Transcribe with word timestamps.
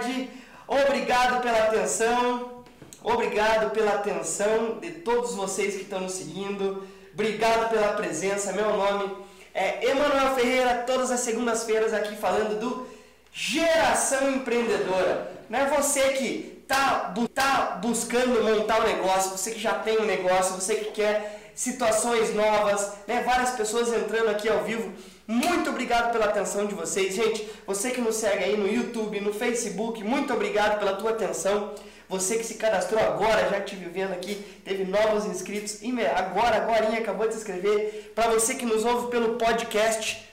tarde. 0.00 0.30
Obrigado 0.66 1.42
pela 1.42 1.58
atenção. 1.64 2.62
Obrigado 3.02 3.70
pela 3.70 3.94
atenção 3.94 4.78
de 4.80 4.90
todos 4.90 5.34
vocês 5.34 5.74
que 5.74 5.82
estão 5.82 6.00
nos 6.00 6.12
seguindo. 6.12 6.86
Obrigado 7.12 7.70
pela 7.70 7.92
presença. 7.92 8.52
Meu 8.52 8.76
nome 8.76 9.16
é 9.54 9.90
Emanuel 9.90 10.34
Ferreira, 10.34 10.84
todas 10.86 11.10
as 11.10 11.20
segundas-feiras 11.20 11.92
aqui 11.92 12.16
falando 12.16 12.58
do 12.58 12.86
Geração 13.32 14.30
Empreendedora. 14.30 15.32
Não 15.48 15.58
é 15.58 15.66
você 15.66 16.12
que 16.12 16.64
tá, 16.66 17.12
tá 17.34 17.78
buscando 17.82 18.42
montar 18.44 18.80
um 18.80 18.86
negócio, 18.86 19.36
você 19.36 19.50
que 19.50 19.60
já 19.60 19.74
tem 19.74 19.98
um 19.98 20.04
negócio, 20.04 20.54
você 20.54 20.76
que 20.76 20.92
quer 20.92 21.52
situações 21.54 22.34
novas, 22.34 22.92
né? 23.06 23.22
Várias 23.24 23.50
pessoas 23.50 23.92
entrando 23.92 24.30
aqui 24.30 24.48
ao 24.48 24.62
vivo 24.62 24.92
muito 25.30 25.70
obrigado 25.70 26.10
pela 26.10 26.24
atenção 26.24 26.66
de 26.66 26.74
vocês, 26.74 27.14
gente. 27.14 27.48
Você 27.64 27.92
que 27.92 28.00
nos 28.00 28.16
segue 28.16 28.42
aí 28.42 28.56
no 28.56 28.66
YouTube, 28.66 29.20
no 29.20 29.32
Facebook, 29.32 30.02
muito 30.02 30.34
obrigado 30.34 30.80
pela 30.80 30.96
tua 30.96 31.10
atenção. 31.10 31.72
Você 32.08 32.36
que 32.36 32.42
se 32.42 32.54
cadastrou 32.54 33.00
agora, 33.00 33.48
já 33.48 33.60
te 33.60 33.76
vendo 33.76 34.12
aqui, 34.12 34.34
teve 34.64 34.84
novos 34.84 35.26
inscritos, 35.26 35.78
agora, 36.16 36.56
agora 36.56 36.88
acabou 36.98 37.28
de 37.28 37.34
se 37.34 37.38
inscrever. 37.38 38.10
Para 38.12 38.28
você 38.30 38.56
que 38.56 38.66
nos 38.66 38.84
ouve 38.84 39.08
pelo 39.12 39.36
podcast, 39.36 40.28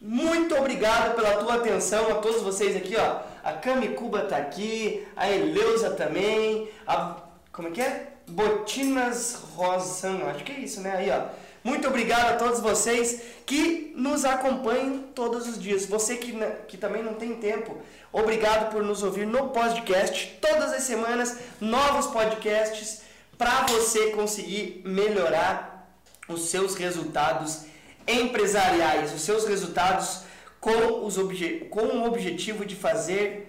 muito 0.00 0.56
obrigado 0.56 1.14
pela 1.14 1.36
tua 1.36 1.56
atenção 1.56 2.10
a 2.10 2.14
todos 2.14 2.40
vocês 2.40 2.74
aqui, 2.74 2.96
ó. 2.96 3.20
A 3.44 3.52
Cami 3.52 3.88
Cuba 3.88 4.22
tá 4.22 4.38
aqui, 4.38 5.06
a 5.14 5.30
Eleusa 5.30 5.90
também, 5.90 6.70
a 6.86 7.16
como 7.52 7.68
é 7.68 7.70
que 7.70 7.82
é? 7.82 8.06
Botinas 8.28 9.34
Rosan, 9.54 10.22
acho 10.30 10.42
que 10.42 10.52
é 10.52 10.60
isso, 10.60 10.80
né? 10.80 10.96
Aí, 10.96 11.10
ó. 11.10 11.47
Muito 11.68 11.86
obrigado 11.86 12.30
a 12.30 12.36
todos 12.36 12.60
vocês 12.60 13.20
que 13.44 13.92
nos 13.94 14.24
acompanham 14.24 15.02
todos 15.14 15.46
os 15.46 15.60
dias. 15.60 15.84
Você 15.84 16.16
que, 16.16 16.32
que 16.66 16.78
também 16.78 17.02
não 17.02 17.12
tem 17.12 17.34
tempo, 17.34 17.76
obrigado 18.10 18.72
por 18.72 18.82
nos 18.82 19.02
ouvir 19.02 19.26
no 19.26 19.50
podcast. 19.50 20.38
Todas 20.40 20.72
as 20.72 20.84
semanas, 20.84 21.36
novos 21.60 22.06
podcasts 22.06 23.02
para 23.36 23.66
você 23.66 24.12
conseguir 24.12 24.80
melhorar 24.86 25.92
os 26.26 26.48
seus 26.48 26.74
resultados 26.74 27.66
empresariais, 28.06 29.12
os 29.12 29.20
seus 29.20 29.46
resultados 29.46 30.22
com, 30.58 31.04
os 31.04 31.18
obje 31.18 31.68
com 31.70 31.82
o 31.82 32.06
objetivo 32.06 32.64
de 32.64 32.74
fazer 32.74 33.47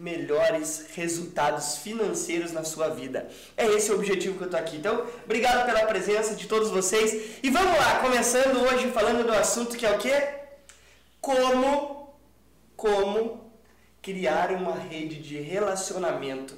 melhores 0.00 0.86
resultados 0.94 1.78
financeiros 1.78 2.52
na 2.52 2.62
sua 2.64 2.88
vida. 2.88 3.28
É 3.56 3.66
esse 3.66 3.90
o 3.90 3.96
objetivo 3.96 4.38
que 4.38 4.44
eu 4.44 4.50
tô 4.50 4.56
aqui. 4.56 4.76
Então, 4.76 5.04
obrigado 5.24 5.66
pela 5.66 5.86
presença 5.86 6.34
de 6.34 6.46
todos 6.46 6.70
vocês. 6.70 7.38
E 7.42 7.50
vamos 7.50 7.76
lá, 7.76 7.98
começando 8.00 8.60
hoje 8.62 8.90
falando 8.90 9.26
do 9.26 9.32
assunto 9.32 9.76
que 9.76 9.84
é 9.84 9.90
o 9.90 9.98
quê? 9.98 10.28
Como 11.20 11.98
como 12.76 13.52
criar 14.00 14.52
uma 14.52 14.74
rede 14.74 15.16
de 15.16 15.40
relacionamento. 15.40 16.56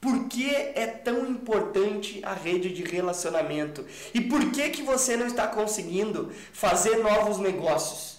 Por 0.00 0.28
que 0.28 0.50
é 0.50 0.86
tão 0.86 1.24
importante 1.30 2.20
a 2.24 2.34
rede 2.34 2.72
de 2.72 2.82
relacionamento? 2.82 3.86
E 4.12 4.20
por 4.20 4.50
que 4.50 4.70
que 4.70 4.82
você 4.82 5.16
não 5.16 5.26
está 5.26 5.46
conseguindo 5.46 6.32
fazer 6.52 6.96
novos 6.96 7.38
negócios? 7.38 8.18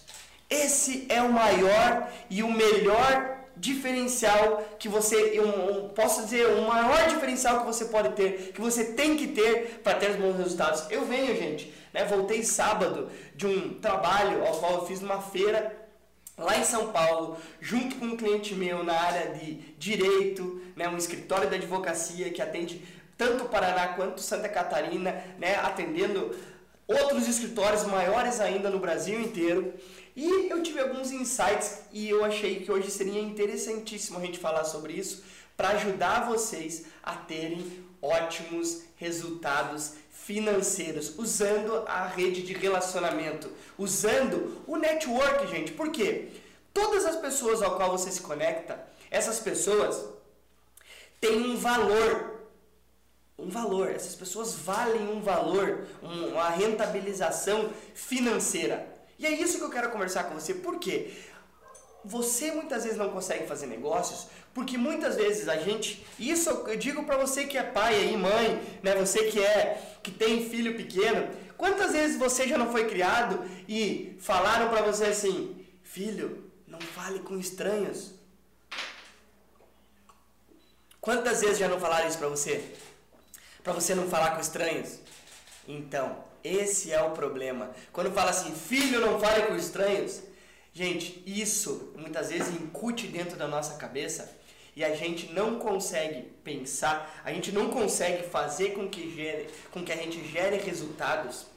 Esse 0.49 1.05
é 1.09 1.21
o 1.21 1.31
maior 1.31 2.09
e 2.29 2.41
o 2.41 2.49
melhor 2.49 3.36
diferencial 3.59 4.63
que 4.79 4.87
você, 4.87 5.15
eu, 5.15 5.89
posso 5.95 6.23
dizer, 6.23 6.47
o 6.47 6.67
maior 6.67 7.07
diferencial 7.07 7.59
que 7.59 7.65
você 7.65 7.85
pode 7.85 8.09
ter, 8.09 8.51
que 8.53 8.61
você 8.61 8.85
tem 8.93 9.15
que 9.17 9.27
ter 9.27 9.81
para 9.83 9.97
ter 9.97 10.13
bons 10.17 10.37
resultados. 10.37 10.89
Eu 10.89 11.05
venho, 11.05 11.35
gente, 11.35 11.73
né, 11.93 12.05
voltei 12.05 12.43
sábado 12.43 13.09
de 13.35 13.47
um 13.47 13.73
trabalho 13.79 14.45
ao 14.45 14.59
qual 14.59 14.73
eu 14.73 14.85
fiz 14.85 15.01
numa 15.01 15.21
feira 15.21 15.75
lá 16.37 16.57
em 16.57 16.63
São 16.63 16.91
Paulo, 16.91 17.37
junto 17.59 17.95
com 17.95 18.05
um 18.05 18.17
cliente 18.17 18.53
meu 18.53 18.83
na 18.83 18.93
área 18.93 19.33
de 19.33 19.55
direito, 19.77 20.61
né, 20.75 20.87
um 20.87 20.97
escritório 20.97 21.49
da 21.49 21.55
advocacia 21.55 22.29
que 22.29 22.41
atende 22.41 22.83
tanto 23.17 23.45
Paraná 23.45 23.89
quanto 23.89 24.21
Santa 24.21 24.47
Catarina, 24.47 25.11
né, 25.39 25.55
atendendo 25.55 26.35
outros 26.87 27.27
escritórios 27.27 27.85
maiores 27.85 28.39
ainda 28.39 28.69
no 28.69 28.79
Brasil 28.79 29.19
inteiro. 29.19 29.73
E 30.17 30.49
eu 30.49 30.63
tive 30.63 30.79
alguns 30.79 31.11
insights 31.11 31.81
e 31.93 32.09
eu 32.09 32.25
achei 32.25 32.61
que 32.61 32.71
hoje 32.71 32.89
seria 32.89 33.21
interessantíssimo 33.21 34.17
a 34.17 34.21
gente 34.21 34.39
falar 34.39 34.63
sobre 34.63 34.93
isso 34.93 35.23
para 35.55 35.69
ajudar 35.69 36.27
vocês 36.27 36.85
a 37.03 37.15
terem 37.15 37.85
ótimos 38.01 38.81
resultados 38.95 39.93
financeiros 40.09 41.13
usando 41.19 41.83
a 41.87 42.07
rede 42.07 42.41
de 42.41 42.53
relacionamento, 42.53 43.51
usando 43.77 44.63
o 44.65 44.75
network, 44.75 45.45
gente. 45.55 45.71
Por 45.73 45.91
quê? 45.91 46.29
Todas 46.73 47.05
as 47.05 47.17
pessoas 47.17 47.61
ao 47.61 47.75
qual 47.77 47.91
você 47.91 48.11
se 48.11 48.21
conecta, 48.21 48.87
essas 49.11 49.39
pessoas 49.39 50.03
têm 51.21 51.45
um 51.45 51.57
valor. 51.57 52.41
Um 53.37 53.49
valor, 53.49 53.91
essas 53.91 54.15
pessoas 54.15 54.55
valem 54.55 55.09
um 55.09 55.21
valor, 55.21 55.85
uma 56.01 56.49
rentabilização 56.49 57.69
financeira. 57.93 58.96
E 59.19 59.25
é 59.25 59.31
isso 59.31 59.57
que 59.57 59.63
eu 59.63 59.69
quero 59.69 59.89
conversar 59.89 60.25
com 60.25 60.35
você. 60.35 60.53
Por 60.53 60.79
quê? 60.79 61.13
Você 62.05 62.51
muitas 62.51 62.83
vezes 62.83 62.97
não 62.97 63.09
consegue 63.09 63.47
fazer 63.47 63.65
negócios 63.65 64.27
porque 64.57 64.75
muitas 64.75 65.15
vezes 65.15 65.47
a 65.47 65.55
gente, 65.57 66.03
isso 66.17 66.49
eu 66.49 66.75
digo 66.75 67.03
para 67.03 67.15
você 67.15 67.45
que 67.45 67.59
é 67.59 67.61
pai 67.61 67.93
aí, 67.93 68.17
mãe, 68.17 68.59
né, 68.81 68.95
você 68.95 69.25
que 69.25 69.39
é 69.39 69.99
que 70.01 70.09
tem 70.09 70.49
filho 70.49 70.75
pequeno, 70.75 71.29
quantas 71.55 71.91
vezes 71.91 72.17
você 72.17 72.47
já 72.47 72.57
não 72.57 72.71
foi 72.71 72.87
criado 72.87 73.39
e 73.69 74.17
falaram 74.19 74.69
para 74.69 74.81
você 74.81 75.05
assim: 75.05 75.63
"Filho, 75.83 76.51
não 76.65 76.81
fale 76.81 77.19
com 77.19 77.37
estranhos". 77.37 78.15
Quantas 80.99 81.41
vezes 81.41 81.59
já 81.59 81.67
não 81.67 81.79
falaram 81.79 82.07
isso 82.07 82.17
para 82.17 82.27
você? 82.27 82.75
Para 83.63 83.73
você 83.73 83.93
não 83.93 84.09
falar 84.09 84.31
com 84.31 84.41
estranhos? 84.41 84.97
Então, 85.67 86.17
esse 86.55 86.91
é 86.91 87.01
o 87.01 87.11
problema. 87.11 87.71
Quando 87.91 88.11
fala 88.11 88.29
assim, 88.31 88.53
filho, 88.53 89.01
não 89.01 89.19
fale 89.19 89.43
com 89.43 89.55
estranhos. 89.55 90.21
Gente, 90.73 91.23
isso 91.25 91.91
muitas 91.97 92.29
vezes 92.29 92.49
incute 92.49 93.07
dentro 93.07 93.35
da 93.35 93.47
nossa 93.47 93.75
cabeça 93.75 94.37
e 94.75 94.83
a 94.83 94.93
gente 94.95 95.33
não 95.33 95.57
consegue 95.57 96.21
pensar, 96.43 97.21
a 97.25 97.33
gente 97.33 97.51
não 97.51 97.69
consegue 97.69 98.29
fazer 98.29 98.75
com 98.75 98.87
que, 98.87 99.15
gere, 99.15 99.49
com 99.71 99.83
que 99.83 99.91
a 99.91 99.95
gente 99.95 100.23
gere 100.27 100.57
resultados 100.57 101.47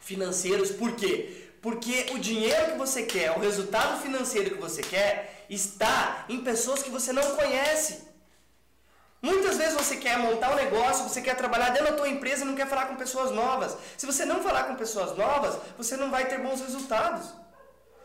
financeiros. 0.00 0.70
Por 0.70 0.96
quê? 0.96 1.50
Porque 1.60 2.06
o 2.12 2.18
dinheiro 2.18 2.72
que 2.72 2.78
você 2.78 3.02
quer, 3.02 3.32
o 3.32 3.38
resultado 3.38 4.00
financeiro 4.00 4.54
que 4.54 4.60
você 4.60 4.80
quer, 4.80 5.44
está 5.50 6.24
em 6.28 6.40
pessoas 6.40 6.82
que 6.82 6.88
você 6.88 7.12
não 7.12 7.36
conhece. 7.36 8.11
Muitas 9.22 9.56
vezes 9.56 9.74
você 9.74 9.96
quer 9.96 10.18
montar 10.18 10.50
um 10.50 10.56
negócio, 10.56 11.08
você 11.08 11.22
quer 11.22 11.36
trabalhar 11.36 11.70
dentro 11.70 11.92
da 11.92 11.96
tua 11.96 12.08
empresa 12.08 12.42
e 12.42 12.44
não 12.44 12.56
quer 12.56 12.66
falar 12.66 12.86
com 12.86 12.96
pessoas 12.96 13.30
novas. 13.30 13.76
Se 13.96 14.04
você 14.04 14.24
não 14.24 14.42
falar 14.42 14.64
com 14.64 14.74
pessoas 14.74 15.16
novas, 15.16 15.56
você 15.78 15.96
não 15.96 16.10
vai 16.10 16.26
ter 16.26 16.38
bons 16.38 16.60
resultados. 16.60 17.32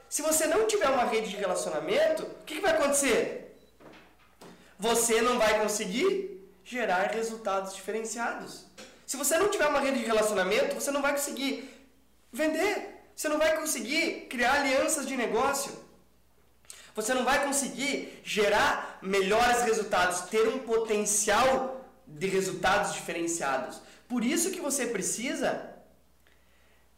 Se 0.08 0.22
você 0.22 0.46
não 0.46 0.68
tiver 0.68 0.88
uma 0.88 1.06
rede 1.06 1.32
de 1.32 1.36
relacionamento, 1.36 2.22
o 2.22 2.44
que, 2.46 2.56
que 2.56 2.62
vai 2.62 2.74
acontecer? 2.74 3.58
Você 4.78 5.20
não 5.20 5.40
vai 5.40 5.60
conseguir 5.60 6.38
gerar 6.64 7.08
resultados 7.08 7.74
diferenciados. 7.74 8.68
Se 9.08 9.18
você 9.18 9.40
não 9.40 9.50
tiver 9.50 9.68
uma 9.68 9.80
rede 9.80 10.00
de 10.00 10.06
relacionamento, 10.06 10.76
você 10.76 10.92
não 10.92 11.02
vai 11.02 11.14
conseguir 11.14 11.68
vender. 12.32 12.96
Você 13.16 13.28
não 13.28 13.40
vai 13.40 13.58
conseguir 13.58 14.28
criar 14.30 14.54
alianças 14.54 15.08
de 15.08 15.18
negócio. 15.18 15.72
Você 16.98 17.14
não 17.14 17.24
vai 17.24 17.46
conseguir 17.46 18.20
gerar 18.24 18.98
melhores 19.04 19.62
resultados, 19.62 20.22
ter 20.32 20.48
um 20.48 20.58
potencial 20.58 21.86
de 22.08 22.26
resultados 22.26 22.94
diferenciados. 22.94 23.80
Por 24.08 24.24
isso 24.24 24.50
que 24.50 24.60
você 24.60 24.88
precisa 24.88 25.76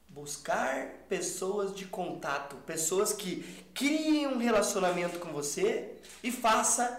buscar 0.07 0.87
pessoas 1.09 1.75
de 1.75 1.83
contato, 1.83 2.55
pessoas 2.65 3.11
que 3.11 3.43
criem 3.73 4.25
um 4.25 4.37
relacionamento 4.37 5.19
com 5.19 5.33
você 5.33 5.91
e 6.23 6.31
faça 6.31 6.97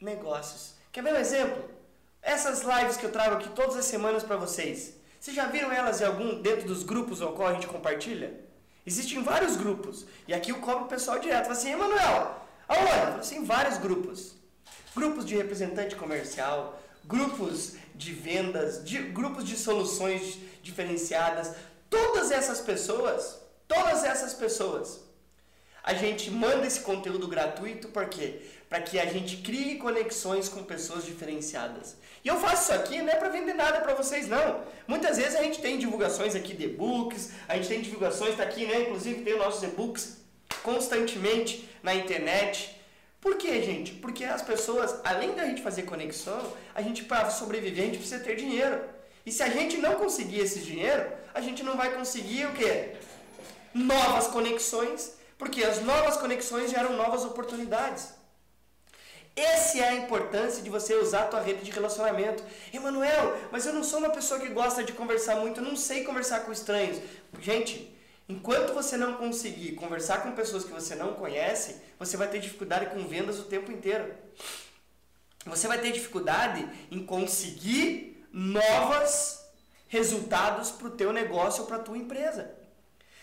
negócios. 0.00 0.74
Quer 0.90 1.04
ver 1.04 1.14
um 1.14 1.18
exemplo? 1.18 1.70
Essas 2.20 2.62
lives 2.62 2.96
que 2.96 3.06
eu 3.06 3.12
trago 3.12 3.36
aqui 3.36 3.48
todas 3.50 3.76
as 3.76 3.84
semanas 3.84 4.24
para 4.24 4.36
vocês. 4.36 4.94
Vocês 5.20 5.36
já 5.36 5.46
viram 5.46 5.70
elas 5.70 6.00
em 6.00 6.04
algum 6.04 6.42
dentro 6.42 6.66
dos 6.66 6.82
grupos 6.82 7.22
ao 7.22 7.32
qual 7.32 7.46
a 7.46 7.54
gente 7.54 7.68
compartilha? 7.68 8.50
Existem 8.86 9.22
vários 9.22 9.56
grupos. 9.56 10.06
E 10.26 10.34
aqui 10.34 10.50
eu 10.50 10.58
cobro 10.58 10.84
o 10.84 10.88
pessoal 10.88 11.18
direto. 11.18 11.44
Fala 11.44 11.56
assim, 11.56 11.72
Emanuel, 11.72 12.36
aonde? 12.68 12.90
Fala 12.90 13.16
assim, 13.18 13.44
vários 13.44 13.78
grupos. 13.78 14.34
Grupos 14.94 15.24
de 15.24 15.36
representante 15.36 15.96
comercial, 15.96 16.80
grupos 17.04 17.76
de 17.94 18.12
vendas, 18.12 18.84
de, 18.84 18.98
grupos 18.98 19.44
de 19.44 19.56
soluções 19.56 20.38
diferenciadas. 20.62 21.54
Todas 21.88 22.30
essas 22.30 22.60
pessoas, 22.60 23.38
todas 23.68 24.04
essas 24.04 24.34
pessoas, 24.34 25.00
a 25.82 25.94
gente 25.94 26.30
manda 26.30 26.66
esse 26.66 26.80
conteúdo 26.80 27.26
gratuito 27.26 27.88
por 27.88 28.06
quê? 28.06 28.42
Para 28.72 28.80
que 28.80 28.98
a 28.98 29.04
gente 29.04 29.36
crie 29.48 29.76
conexões 29.76 30.48
com 30.48 30.62
pessoas 30.64 31.04
diferenciadas. 31.04 31.94
E 32.24 32.28
eu 32.28 32.36
faço 32.40 32.62
isso 32.62 32.72
aqui 32.72 33.02
não 33.02 33.12
é 33.12 33.16
para 33.16 33.28
vender 33.28 33.52
nada 33.52 33.82
para 33.82 33.92
vocês, 33.92 34.26
não. 34.26 34.48
Muitas 34.86 35.18
vezes 35.18 35.36
a 35.36 35.42
gente 35.42 35.60
tem 35.60 35.76
divulgações 35.76 36.34
aqui 36.34 36.54
de 36.54 36.64
e-books, 36.64 37.32
a 37.46 37.56
gente 37.56 37.68
tem 37.68 37.82
divulgações, 37.82 38.30
está 38.30 38.44
aqui, 38.44 38.64
né? 38.64 38.84
Inclusive 38.84 39.24
tem 39.24 39.34
os 39.34 39.40
nossos 39.40 39.62
e-books 39.62 40.16
constantemente 40.62 41.68
na 41.82 41.94
internet 41.94 42.54
Por 43.20 43.36
quê, 43.36 43.62
gente? 43.62 43.92
Porque 43.92 44.24
as 44.24 44.40
pessoas, 44.40 45.00
além 45.04 45.34
da 45.34 45.44
gente 45.44 45.60
fazer 45.62 45.82
conexão, 45.82 46.40
a 46.74 46.80
gente 46.80 47.04
para 47.04 47.28
sobreviver 47.28 47.84
a 47.84 47.86
gente 47.88 47.98
precisa 47.98 48.24
ter 48.24 48.36
dinheiro. 48.36 48.80
E 49.26 49.30
se 49.30 49.42
a 49.42 49.50
gente 49.50 49.76
não 49.76 49.96
conseguir 49.96 50.40
esse 50.40 50.60
dinheiro, 50.60 51.12
a 51.34 51.42
gente 51.42 51.62
não 51.62 51.76
vai 51.76 51.94
conseguir 51.94 52.46
o 52.46 52.54
quê? 52.54 52.94
Novas 53.74 54.28
conexões, 54.28 55.12
porque 55.38 55.62
as 55.62 55.82
novas 55.82 56.16
conexões 56.16 56.70
geram 56.70 56.96
novas 56.96 57.22
oportunidades. 57.24 58.21
Essa 59.34 59.78
é 59.78 59.88
a 59.88 59.94
importância 59.94 60.62
de 60.62 60.68
você 60.68 60.94
usar 60.94 61.22
a 61.22 61.28
tua 61.28 61.40
rede 61.40 61.64
de 61.64 61.70
relacionamento. 61.70 62.44
Emanuel, 62.72 63.38
mas 63.50 63.64
eu 63.64 63.72
não 63.72 63.82
sou 63.82 63.98
uma 63.98 64.10
pessoa 64.10 64.38
que 64.38 64.48
gosta 64.48 64.84
de 64.84 64.92
conversar 64.92 65.36
muito, 65.36 65.60
eu 65.60 65.64
não 65.64 65.76
sei 65.76 66.04
conversar 66.04 66.40
com 66.40 66.52
estranhos. 66.52 67.00
Gente, 67.40 67.96
enquanto 68.28 68.74
você 68.74 68.96
não 68.96 69.14
conseguir 69.14 69.72
conversar 69.72 70.22
com 70.22 70.32
pessoas 70.32 70.64
que 70.64 70.72
você 70.72 70.94
não 70.94 71.14
conhece, 71.14 71.80
você 71.98 72.16
vai 72.16 72.28
ter 72.28 72.40
dificuldade 72.40 72.86
com 72.86 73.06
vendas 73.08 73.38
o 73.38 73.44
tempo 73.44 73.72
inteiro. 73.72 74.14
Você 75.46 75.66
vai 75.66 75.80
ter 75.80 75.92
dificuldade 75.92 76.68
em 76.90 77.04
conseguir 77.04 78.26
novos 78.30 79.40
resultados 79.88 80.70
para 80.70 80.88
o 80.88 80.90
teu 80.90 81.12
negócio 81.12 81.62
ou 81.62 81.66
para 81.66 81.76
a 81.76 81.82
tua 81.82 81.96
empresa. 81.96 82.54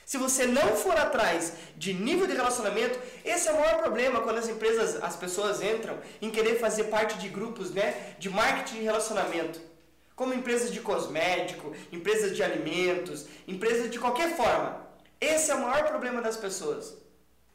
Se 0.10 0.18
você 0.18 0.48
não 0.48 0.76
for 0.76 0.98
atrás 0.98 1.54
de 1.78 1.94
nível 1.94 2.26
de 2.26 2.34
relacionamento, 2.34 3.00
esse 3.24 3.48
é 3.48 3.52
o 3.52 3.60
maior 3.60 3.78
problema 3.78 4.22
quando 4.22 4.40
as 4.40 4.50
empresas, 4.50 4.96
as 5.04 5.16
pessoas 5.16 5.62
entram 5.62 6.00
em 6.20 6.32
querer 6.32 6.60
fazer 6.60 6.86
parte 6.86 7.20
de 7.20 7.30
grupos 7.30 7.70
né, 7.70 8.16
de 8.18 8.28
marketing 8.28 8.78
de 8.78 8.86
relacionamento. 8.86 9.62
Como 10.16 10.34
empresas 10.34 10.72
de 10.72 10.80
cosmético, 10.80 11.76
empresas 11.92 12.36
de 12.36 12.42
alimentos, 12.42 13.28
empresas 13.48 13.92
de 13.92 14.00
qualquer 14.00 14.36
forma. 14.36 14.84
Esse 15.22 15.52
é 15.52 15.54
o 15.54 15.62
maior 15.62 15.84
problema 15.84 16.24
das 16.24 16.38
pessoas. 16.38 16.98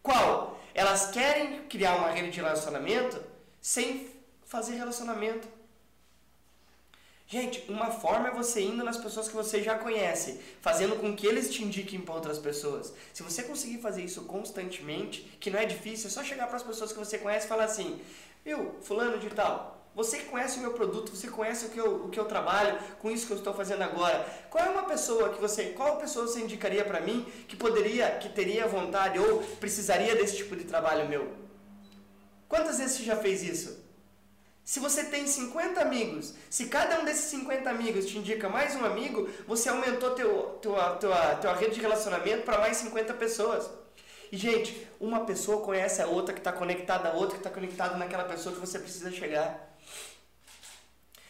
Qual? 0.01 0.63
Elas 0.73 1.11
querem 1.11 1.65
criar 1.65 1.97
uma 1.97 2.11
rede 2.11 2.31
de 2.31 2.41
relacionamento 2.41 3.21
sem 3.61 4.09
fazer 4.45 4.75
relacionamento. 4.77 5.49
Gente, 7.27 7.65
uma 7.71 7.91
forma 7.91 8.29
é 8.29 8.31
você 8.31 8.61
indo 8.61 8.85
nas 8.85 8.99
pessoas 8.99 9.29
que 9.29 9.35
você 9.35 9.63
já 9.63 9.79
conhece, 9.79 10.41
fazendo 10.61 10.97
com 10.97 11.17
que 11.17 11.27
eles 11.27 11.51
te 11.51 11.65
indiquem 11.65 12.01
para 12.01 12.15
outras 12.15 12.39
pessoas. 12.39 12.93
Se 13.15 13.23
você 13.23 13.43
conseguir 13.43 13.79
fazer 13.79 14.03
isso 14.03 14.23
constantemente, 14.23 15.23
que 15.41 15.51
não 15.51 15.59
é 15.59 15.65
difícil, 15.65 16.09
é 16.09 16.11
só 16.11 16.23
chegar 16.23 16.47
para 16.47 16.57
as 16.57 16.63
pessoas 16.63 16.93
que 16.93 16.99
você 16.99 17.17
conhece 17.17 17.47
e 17.47 17.49
falar 17.49 17.65
assim: 17.65 17.99
Viu, 18.45 18.75
fulano 18.83 19.19
de 19.19 19.31
tal, 19.31 19.89
você 19.95 20.19
conhece 20.19 20.59
o 20.59 20.61
meu 20.61 20.73
produto, 20.73 21.17
você 21.17 21.29
conhece 21.29 21.65
o 21.65 21.71
que, 21.71 21.79
eu, 21.79 22.05
o 22.05 22.09
que 22.11 22.21
eu 22.21 22.27
trabalho, 22.27 22.79
com 22.99 23.11
isso 23.11 23.27
que 23.27 23.33
eu 23.33 23.39
estou 23.39 23.55
fazendo 23.55 23.83
agora. 23.83 24.27
Qual 24.51 24.63
é 24.63 24.69
uma 24.69 24.85
pessoa 24.85 25.31
que 25.31 25.41
você, 25.41 25.67
qual 25.71 25.97
pessoa 25.97 26.27
você 26.27 26.41
indicaria 26.41 26.85
para 26.85 27.01
mim 27.01 27.25
que 27.49 27.57
poderia, 27.57 28.11
que 28.19 28.29
teria 28.29 28.67
vontade 28.67 29.19
ou 29.19 29.43
precisaria 29.61 30.15
desse 30.15 30.37
tipo 30.37 30.55
de 30.57 30.65
trabalho 30.65 31.09
meu? 31.09 31.33
Quantas 32.49 32.79
vezes 32.79 32.99
você 32.99 33.05
já 33.05 33.17
fez 33.17 33.43
isso? 33.43 33.84
Se 34.65 34.81
você 34.81 35.05
tem 35.05 35.27
50 35.27 35.79
amigos, 35.79 36.33
se 36.49 36.67
cada 36.67 36.99
um 37.01 37.05
desses 37.05 37.27
50 37.27 37.69
amigos 37.69 38.07
te 38.07 38.17
indica 38.17 38.49
mais 38.49 38.75
um 38.75 38.85
amigo, 38.85 39.29
você 39.47 39.69
aumentou 39.69 40.13
teu, 40.13 40.59
tua, 40.63 40.97
tua, 40.97 41.35
tua 41.37 41.55
rede 41.55 41.75
de 41.75 41.83
relacionamento 41.83 42.45
para 42.45 42.59
mais 42.59 42.79
50 42.79 43.13
pessoas. 43.15 43.71
E, 44.33 44.39
gente, 44.39 44.89
uma 44.99 45.27
pessoa 45.27 45.61
conhece 45.61 46.01
a 46.01 46.07
outra 46.07 46.33
que 46.33 46.41
está 46.41 46.51
conectada 46.51 47.11
a 47.11 47.13
outra, 47.13 47.33
que 47.33 47.41
está 47.47 47.51
conectada 47.51 47.97
naquela 47.99 48.25
pessoa 48.25 48.55
que 48.55 48.61
você 48.61 48.79
precisa 48.79 49.13
chegar. 49.13 49.77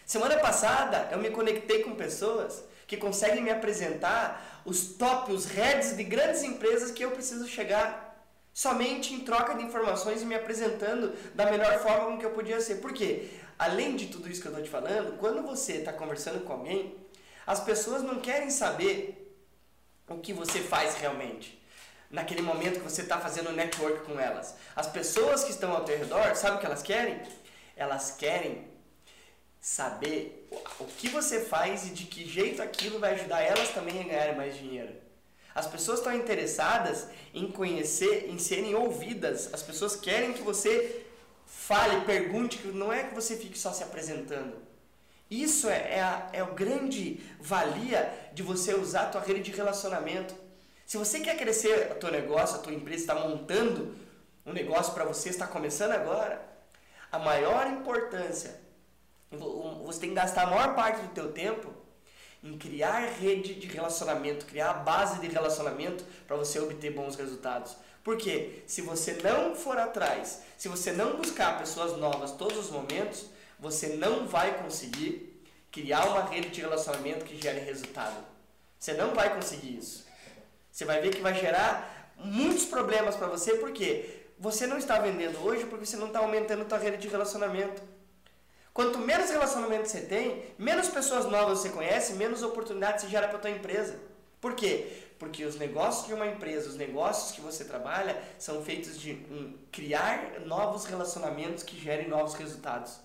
Semana 0.06 0.38
passada 0.38 1.08
eu 1.10 1.18
me 1.18 1.30
conectei 1.30 1.82
com 1.82 1.96
pessoas 1.96 2.62
que 2.86 2.96
conseguem 2.96 3.42
me 3.42 3.50
apresentar 3.50 4.62
os 4.64 4.94
top, 4.94 5.32
os 5.32 5.46
heads 5.46 5.96
de 5.96 6.04
grandes 6.04 6.44
empresas 6.44 6.92
que 6.92 7.04
eu 7.04 7.10
preciso 7.10 7.48
chegar 7.48 8.03
somente 8.54 9.12
em 9.12 9.20
troca 9.20 9.54
de 9.56 9.64
informações 9.64 10.22
e 10.22 10.24
me 10.24 10.36
apresentando 10.36 11.12
da 11.34 11.50
melhor 11.50 11.80
forma 11.80 12.12
com 12.12 12.18
que 12.18 12.24
eu 12.24 12.30
podia 12.30 12.60
ser. 12.60 12.76
Por 12.76 12.92
quê? 12.92 13.28
Além 13.58 13.96
de 13.96 14.06
tudo 14.06 14.30
isso 14.30 14.40
que 14.40 14.46
eu 14.46 14.52
estou 14.52 14.64
te 14.64 14.70
falando, 14.70 15.18
quando 15.18 15.42
você 15.42 15.74
está 15.74 15.92
conversando 15.92 16.44
com 16.44 16.52
alguém, 16.52 16.96
as 17.44 17.60
pessoas 17.60 18.02
não 18.02 18.20
querem 18.20 18.50
saber 18.50 19.36
o 20.08 20.18
que 20.18 20.32
você 20.32 20.60
faz 20.60 20.94
realmente. 20.94 21.60
Naquele 22.08 22.42
momento 22.42 22.78
que 22.78 22.88
você 22.88 23.02
está 23.02 23.18
fazendo 23.18 23.50
network 23.50 24.04
com 24.04 24.20
elas. 24.20 24.54
As 24.76 24.86
pessoas 24.86 25.42
que 25.42 25.50
estão 25.50 25.72
ao 25.72 25.84
teu 25.84 25.98
redor, 25.98 26.36
sabe 26.36 26.56
o 26.56 26.60
que 26.60 26.66
elas 26.66 26.82
querem? 26.82 27.20
Elas 27.76 28.12
querem 28.12 28.68
saber 29.60 30.48
o 30.78 30.84
que 30.84 31.08
você 31.08 31.40
faz 31.40 31.86
e 31.88 31.90
de 31.90 32.04
que 32.04 32.28
jeito 32.28 32.62
aquilo 32.62 33.00
vai 33.00 33.14
ajudar 33.14 33.40
elas 33.40 33.70
também 33.70 34.00
a 34.00 34.04
ganharem 34.04 34.36
mais 34.36 34.56
dinheiro. 34.56 34.94
As 35.54 35.66
pessoas 35.66 36.00
estão 36.00 36.12
interessadas 36.12 37.06
em 37.32 37.50
conhecer, 37.50 38.28
em 38.28 38.38
serem 38.38 38.74
ouvidas. 38.74 39.52
As 39.52 39.62
pessoas 39.62 39.94
querem 39.94 40.32
que 40.32 40.42
você 40.42 41.04
fale, 41.46 42.04
pergunte, 42.04 42.58
que 42.58 42.68
não 42.68 42.92
é 42.92 43.04
que 43.04 43.14
você 43.14 43.36
fique 43.36 43.58
só 43.58 43.72
se 43.72 43.82
apresentando. 43.82 44.56
Isso 45.30 45.68
é, 45.68 45.94
é, 45.94 46.02
a, 46.02 46.28
é 46.32 46.42
o 46.42 46.54
grande 46.54 47.20
valia 47.40 48.12
de 48.32 48.42
você 48.42 48.74
usar 48.74 49.02
a 49.02 49.10
tua 49.10 49.20
rede 49.20 49.42
de 49.42 49.56
relacionamento. 49.56 50.34
Se 50.84 50.96
você 50.96 51.20
quer 51.20 51.36
crescer 51.36 51.92
o 51.92 51.94
teu 51.94 52.10
negócio, 52.10 52.56
a 52.56 52.58
tua 52.58 52.74
empresa 52.74 53.02
está 53.02 53.14
montando 53.14 53.94
um 54.44 54.52
negócio 54.52 54.92
para 54.92 55.04
você, 55.04 55.30
está 55.30 55.46
começando 55.46 55.92
agora, 55.92 56.44
a 57.10 57.18
maior 57.18 57.66
importância, 57.68 58.60
você 59.84 60.00
tem 60.00 60.10
que 60.10 60.14
gastar 60.14 60.42
a 60.42 60.50
maior 60.50 60.74
parte 60.74 61.00
do 61.00 61.08
teu 61.14 61.32
tempo 61.32 61.72
em 62.44 62.58
criar 62.58 63.00
rede 63.18 63.54
de 63.54 63.66
relacionamento, 63.66 64.44
criar 64.44 64.70
a 64.70 64.74
base 64.74 65.18
de 65.18 65.28
relacionamento 65.28 66.04
para 66.26 66.36
você 66.36 66.60
obter 66.60 66.92
bons 66.92 67.16
resultados. 67.16 67.74
Porque 68.04 68.62
se 68.66 68.82
você 68.82 69.14
não 69.22 69.56
for 69.56 69.78
atrás, 69.78 70.42
se 70.58 70.68
você 70.68 70.92
não 70.92 71.16
buscar 71.16 71.58
pessoas 71.58 71.96
novas 71.96 72.32
todos 72.32 72.58
os 72.58 72.70
momentos, 72.70 73.24
você 73.58 73.96
não 73.96 74.28
vai 74.28 74.62
conseguir 74.62 75.42
criar 75.72 76.04
uma 76.04 76.24
rede 76.24 76.50
de 76.50 76.60
relacionamento 76.60 77.24
que 77.24 77.40
gere 77.40 77.60
resultado. 77.60 78.22
Você 78.78 78.92
não 78.92 79.14
vai 79.14 79.34
conseguir 79.34 79.78
isso. 79.78 80.04
Você 80.70 80.84
vai 80.84 81.00
ver 81.00 81.14
que 81.14 81.22
vai 81.22 81.34
gerar 81.34 82.12
muitos 82.18 82.66
problemas 82.66 83.16
para 83.16 83.26
você, 83.26 83.54
porque 83.54 84.24
você 84.38 84.66
não 84.66 84.76
está 84.76 84.98
vendendo 84.98 85.42
hoje 85.42 85.64
porque 85.64 85.86
você 85.86 85.96
não 85.96 86.08
está 86.08 86.18
aumentando 86.18 86.62
a 86.62 86.68
sua 86.68 86.78
rede 86.78 86.98
de 86.98 87.08
relacionamento. 87.08 87.82
Quanto 88.74 88.98
menos 88.98 89.30
relacionamento 89.30 89.88
você 89.88 90.00
tem, 90.00 90.42
menos 90.58 90.88
pessoas 90.88 91.26
novas 91.26 91.60
você 91.60 91.70
conhece, 91.70 92.14
menos 92.14 92.42
oportunidades 92.42 93.04
você 93.04 93.08
gera 93.08 93.28
para 93.28 93.36
a 93.36 93.40
tua 93.40 93.50
empresa. 93.50 94.00
Por 94.40 94.54
quê? 94.54 95.04
Porque 95.16 95.44
os 95.44 95.54
negócios 95.54 96.08
de 96.08 96.12
uma 96.12 96.26
empresa, 96.26 96.68
os 96.68 96.74
negócios 96.74 97.30
que 97.30 97.40
você 97.40 97.64
trabalha, 97.64 98.20
são 98.36 98.64
feitos 98.64 98.98
de 98.98 99.12
um, 99.30 99.56
criar 99.70 100.40
novos 100.40 100.86
relacionamentos 100.86 101.62
que 101.62 101.78
gerem 101.78 102.08
novos 102.08 102.34
resultados. 102.34 102.98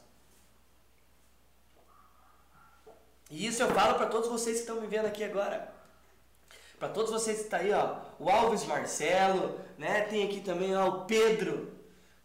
E 3.29 3.46
isso 3.46 3.62
eu 3.62 3.70
falo 3.70 3.93
para 3.93 4.08
todos 4.08 4.27
vocês 4.27 4.55
que 4.55 4.62
estão 4.62 4.82
me 4.82 4.88
vendo 4.88 5.05
aqui 5.05 5.24
agora. 5.24 5.72
Para 6.79 6.89
todos 6.89 7.12
vocês 7.12 7.38
que 7.38 7.43
estão 7.43 7.60
tá 7.60 7.65
aí, 7.65 7.72
ó, 7.72 7.98
o 8.17 8.27
Alves 8.27 8.65
Marcelo, 8.65 9.60
né? 9.77 10.01
Tem 10.01 10.25
aqui 10.25 10.41
também 10.41 10.75
ó, 10.75 10.88
o 10.88 11.05
Pedro. 11.05 11.72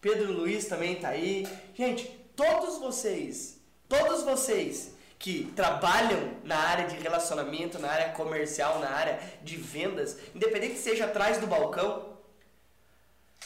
Pedro 0.01 0.33
Luiz 0.33 0.65
também 0.65 0.95
está 0.95 1.09
aí. 1.09 1.47
Gente, 1.75 2.24
todos 2.37 2.79
vocês, 2.79 3.59
todos 3.89 4.23
vocês 4.23 4.93
que 5.19 5.53
trabalham 5.57 6.33
na 6.45 6.57
área 6.57 6.87
de 6.87 6.97
relacionamento, 6.97 7.79
na 7.79 7.91
área 7.91 8.13
comercial, 8.13 8.79
na 8.79 8.91
área 8.91 9.19
de 9.43 9.57
vendas, 9.57 10.19
independente 10.35 10.75
que 10.75 10.81
seja 10.81 11.07
atrás 11.07 11.39
do 11.39 11.47
balcão, 11.47 12.15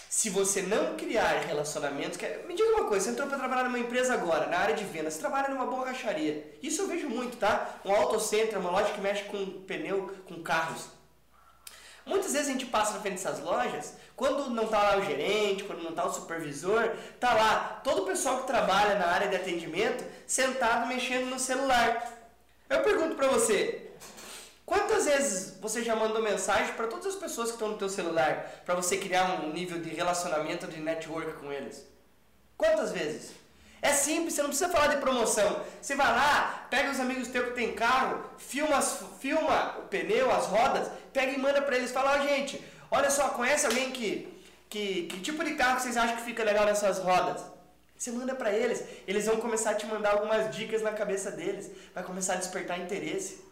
se 0.08 0.30
você 0.30 0.62
não 0.62 0.96
criar 0.96 1.44
relacionamentos, 1.46 2.16
que, 2.16 2.26
me 2.46 2.54
diga 2.54 2.70
uma 2.70 2.86
coisa, 2.86 3.04
você 3.04 3.10
entrou 3.12 3.28
para 3.28 3.38
trabalhar 3.38 3.64
numa 3.64 3.78
empresa 3.78 4.14
agora, 4.14 4.46
na 4.46 4.58
área 4.58 4.74
de 4.74 4.82
vendas, 4.84 5.14
você 5.14 5.20
trabalha 5.20 5.48
numa 5.48 5.66
borracharia. 5.66 6.58
Isso 6.62 6.82
eu 6.82 6.88
vejo 6.88 7.08
muito, 7.08 7.36
tá? 7.36 7.78
Um 7.84 7.92
autocenter, 7.92 8.58
uma 8.58 8.70
loja 8.70 8.92
que 8.92 9.00
mexe 9.00 9.24
com 9.24 9.46
pneu, 9.62 10.10
com 10.26 10.42
carros. 10.42 10.97
Muitas 12.08 12.32
vezes 12.32 12.48
a 12.48 12.52
gente 12.52 12.64
passa 12.64 12.94
na 12.94 13.00
frente 13.00 13.22
dessas 13.22 13.40
lojas, 13.40 13.94
quando 14.16 14.48
não 14.48 14.64
está 14.64 14.82
lá 14.82 14.96
o 14.96 15.04
gerente, 15.04 15.64
quando 15.64 15.82
não 15.82 15.90
está 15.90 16.06
o 16.06 16.12
supervisor, 16.12 16.90
tá 17.20 17.34
lá 17.34 17.80
todo 17.84 18.02
o 18.02 18.06
pessoal 18.06 18.40
que 18.40 18.46
trabalha 18.46 18.98
na 18.98 19.06
área 19.06 19.28
de 19.28 19.36
atendimento 19.36 20.04
sentado 20.26 20.86
mexendo 20.86 21.26
no 21.26 21.38
celular. 21.38 22.18
Eu 22.70 22.82
pergunto 22.82 23.14
para 23.14 23.28
você, 23.28 23.90
quantas 24.64 25.04
vezes 25.04 25.58
você 25.60 25.84
já 25.84 25.94
mandou 25.94 26.22
mensagem 26.22 26.72
para 26.74 26.86
todas 26.86 27.06
as 27.06 27.14
pessoas 27.14 27.48
que 27.48 27.56
estão 27.56 27.68
no 27.68 27.76
teu 27.76 27.90
celular 27.90 28.62
para 28.64 28.74
você 28.74 28.96
criar 28.96 29.42
um 29.42 29.52
nível 29.52 29.78
de 29.78 29.90
relacionamento, 29.90 30.66
de 30.66 30.80
network 30.80 31.34
com 31.34 31.52
eles? 31.52 31.86
Quantas 32.56 32.90
vezes? 32.90 33.32
É 33.80 33.92
simples, 33.92 34.34
você 34.34 34.42
não 34.42 34.48
precisa 34.48 34.70
falar 34.70 34.88
de 34.88 34.96
promoção. 34.96 35.62
Você 35.80 35.94
vai 35.94 36.08
lá, 36.08 36.66
pega 36.68 36.90
os 36.90 36.98
amigos 36.98 37.28
teus 37.28 37.48
que 37.48 37.54
tem 37.54 37.72
carro, 37.74 38.24
filma, 38.36 38.80
filma 38.80 39.76
o 39.78 39.82
pneu, 39.82 40.30
as 40.30 40.46
rodas, 40.46 40.90
pega 41.12 41.32
e 41.32 41.38
manda 41.38 41.62
para 41.62 41.76
eles. 41.76 41.92
Fala, 41.92 42.18
oh, 42.18 42.26
gente, 42.26 42.62
olha 42.90 43.10
só, 43.10 43.28
conhece 43.30 43.66
alguém 43.66 43.92
que, 43.92 44.42
que, 44.68 45.04
que 45.04 45.20
tipo 45.20 45.44
de 45.44 45.54
carro 45.54 45.80
vocês 45.80 45.96
acham 45.96 46.16
que 46.16 46.22
fica 46.22 46.42
legal 46.42 46.64
nessas 46.66 46.98
rodas? 46.98 47.40
Você 47.96 48.12
manda 48.12 48.34
para 48.34 48.52
eles, 48.52 48.84
eles 49.08 49.26
vão 49.26 49.38
começar 49.38 49.70
a 49.70 49.74
te 49.74 49.86
mandar 49.86 50.12
algumas 50.12 50.54
dicas 50.54 50.82
na 50.82 50.92
cabeça 50.92 51.32
deles, 51.32 51.70
vai 51.92 52.04
começar 52.04 52.34
a 52.34 52.36
despertar 52.36 52.78
interesse. 52.78 53.44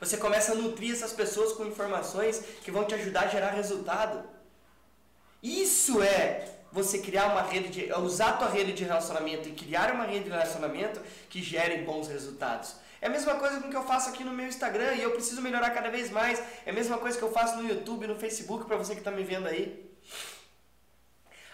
Você 0.00 0.16
começa 0.16 0.52
a 0.52 0.54
nutrir 0.54 0.92
essas 0.92 1.12
pessoas 1.12 1.52
com 1.52 1.64
informações 1.64 2.42
que 2.62 2.70
vão 2.70 2.84
te 2.84 2.94
ajudar 2.94 3.22
a 3.22 3.28
gerar 3.28 3.50
resultado. 3.50 4.22
Isso 5.42 6.02
é 6.02 6.44
você 6.72 6.98
criar 6.98 7.26
uma 7.26 7.42
rede 7.42 7.68
de 7.68 7.92
usar 8.00 8.30
a 8.30 8.32
tua 8.32 8.48
rede 8.48 8.72
de 8.72 8.82
relacionamento 8.82 9.48
e 9.48 9.52
criar 9.52 9.92
uma 9.92 10.04
rede 10.04 10.24
de 10.24 10.30
relacionamento 10.30 11.00
que 11.28 11.42
gere 11.42 11.82
bons 11.82 12.08
resultados. 12.08 12.74
É 13.00 13.08
a 13.08 13.10
mesma 13.10 13.34
coisa 13.34 13.60
com 13.60 13.68
que 13.68 13.76
eu 13.76 13.84
faço 13.84 14.08
aqui 14.08 14.24
no 14.24 14.32
meu 14.32 14.46
Instagram 14.46 14.94
e 14.94 15.02
eu 15.02 15.10
preciso 15.10 15.42
melhorar 15.42 15.70
cada 15.70 15.90
vez 15.90 16.10
mais. 16.10 16.42
É 16.64 16.70
a 16.70 16.72
mesma 16.72 16.96
coisa 16.98 17.18
que 17.18 17.22
eu 17.22 17.30
faço 17.30 17.56
no 17.56 17.68
YouTube, 17.68 18.06
no 18.06 18.16
Facebook, 18.16 18.64
para 18.64 18.76
você 18.76 18.94
que 18.94 19.00
está 19.00 19.10
me 19.10 19.22
vendo 19.22 19.48
aí. 19.48 19.90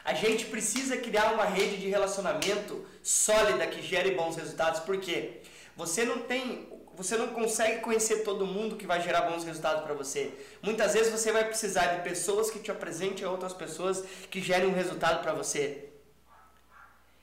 A 0.05 0.15
gente 0.15 0.45
precisa 0.47 0.97
criar 0.97 1.33
uma 1.33 1.45
rede 1.45 1.79
de 1.79 1.89
relacionamento 1.89 2.87
sólida 3.03 3.67
que 3.67 3.83
gere 3.83 4.13
bons 4.13 4.37
resultados. 4.37 4.81
Por 4.81 4.99
quê? 5.01 5.41
Você 5.77 6.05
não 6.05 6.21
tem 6.21 6.69
você 6.99 7.17
não 7.17 7.29
consegue 7.29 7.81
conhecer 7.81 8.25
todo 8.25 8.45
mundo 8.45 8.75
que 8.75 8.85
vai 8.85 9.01
gerar 9.01 9.23
bons 9.23 9.45
resultados 9.45 9.85
para 9.85 9.95
você. 9.95 10.33
Muitas 10.61 10.95
vezes 10.95 11.13
você 11.13 11.31
vai 11.31 11.45
precisar 11.45 11.87
de 11.95 12.03
pessoas 12.03 12.51
que 12.51 12.59
te 12.59 12.73
apresentem 12.73 13.25
a 13.25 13.31
outras 13.31 13.53
pessoas 13.53 14.03
que 14.29 14.43
gerem 14.43 14.69
um 14.69 14.75
resultado 14.75 15.23
para 15.23 15.33
você. 15.33 15.91